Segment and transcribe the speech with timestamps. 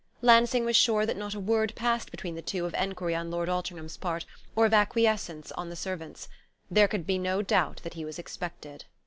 [0.23, 3.49] Lansing was sure that not a word passed between the two, of enquiry on Lord
[3.49, 6.27] Altringham's part, or of acquiescence on the servant's.
[6.71, 8.85] There could be no doubt that he was expected.